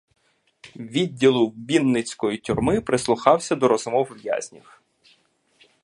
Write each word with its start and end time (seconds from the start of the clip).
відділу 0.75 1.49
Вінницької 1.69 2.37
тюрми, 2.37 2.81
прислухаюся 2.81 3.55
до 3.55 3.67
розмов 3.67 4.07
в'язнів. 4.23 4.81